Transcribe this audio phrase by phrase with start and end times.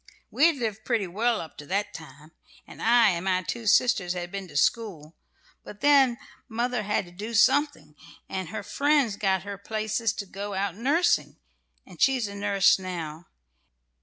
[0.31, 2.31] We had lived pretty well up to that time,
[2.65, 5.15] and I and my two sisters had been to school;
[5.63, 6.17] but then
[6.49, 7.93] mother had to do something,
[8.27, 11.37] and her friends got her places to go out nursing,
[11.85, 13.27] and she's a nurse now.